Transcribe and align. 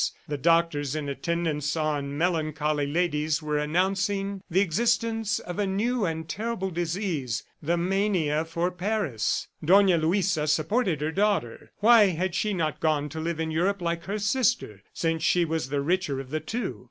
The 0.27 0.35
doctors 0.35 0.95
in 0.95 1.07
attendance 1.09 1.75
on 1.77 2.17
melancholy 2.17 2.87
ladies 2.87 3.43
were 3.43 3.59
announcing 3.59 4.41
the 4.49 4.59
existence 4.59 5.37
of 5.37 5.59
a 5.59 5.67
new 5.67 6.05
and 6.05 6.27
terrible 6.27 6.71
disease, 6.71 7.43
"the 7.61 7.77
mania 7.77 8.43
for 8.43 8.71
Paris." 8.71 9.47
Dona 9.63 9.99
Luisa 9.99 10.47
supported 10.47 11.01
her 11.01 11.11
daughter. 11.11 11.71
Why 11.81 12.07
had 12.07 12.33
she 12.33 12.51
not 12.51 12.79
gone 12.79 13.09
to 13.09 13.19
live 13.19 13.39
in 13.39 13.51
Europe 13.51 13.79
like 13.79 14.05
her 14.05 14.17
sister, 14.17 14.81
since 14.91 15.21
she 15.21 15.45
was 15.45 15.69
the 15.69 15.81
richer 15.81 16.19
of 16.19 16.31
the 16.31 16.39
two? 16.39 16.79